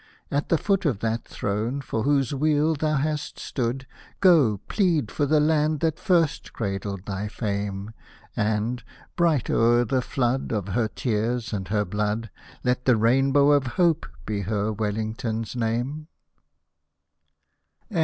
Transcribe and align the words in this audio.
At 0.31 0.49
the 0.49 0.57
foot 0.57 0.83
of 0.83 0.97
that 1.01 1.25
throne 1.25 1.79
for 1.79 2.01
whose 2.01 2.33
weal 2.33 2.73
thou 2.73 2.95
hast 2.95 3.37
stood, 3.37 3.85
Go, 4.19 4.57
plead 4.67 5.11
for 5.11 5.27
the 5.27 5.39
land 5.39 5.79
that 5.81 5.99
first 5.99 6.53
cradled 6.53 7.05
thy 7.05 7.27
fame, 7.27 7.93
And, 8.35 8.83
bright 9.15 9.47
o'er 9.51 9.85
the 9.85 10.01
flood 10.01 10.51
Of 10.51 10.69
her 10.69 10.87
tears 10.87 11.53
and 11.53 11.67
her 11.67 11.85
blood, 11.85 12.31
Let 12.63 12.85
the 12.85 12.97
rainbow 12.97 13.51
of 13.51 13.67
Hope 13.77 14.07
be 14.25 14.41
her 14.41 14.73
Wellington's^ 14.73 15.55
name! 15.55 16.07